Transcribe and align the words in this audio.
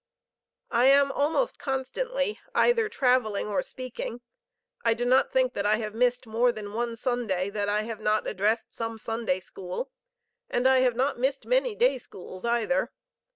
"I 0.71 0.87
am 0.87 1.11
almost 1.11 1.59
constantly 1.59 2.39
either 2.55 2.89
traveling 2.89 3.47
or 3.47 3.61
speaking. 3.61 4.21
I 4.83 4.95
do 4.95 5.05
not 5.05 5.31
think 5.31 5.53
that 5.53 5.67
I 5.67 5.75
have 5.75 5.93
missed 5.93 6.25
more 6.25 6.51
than 6.51 6.73
one 6.73 6.95
Sunday 6.95 7.51
that 7.51 7.69
I 7.69 7.83
have 7.83 7.99
not 7.99 8.25
addressed 8.25 8.73
some 8.73 8.97
Sunday 8.97 9.39
school, 9.39 9.91
and 10.49 10.67
I 10.67 10.79
have 10.79 10.95
not 10.95 11.19
missed 11.19 11.45
many 11.45 11.75
day 11.75 11.99
schools 11.99 12.45
either. 12.45 12.91